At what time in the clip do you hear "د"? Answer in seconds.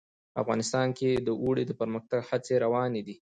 1.27-1.29, 1.67-1.71